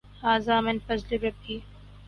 [0.23, 1.55] ھذا من فضْل ربی۔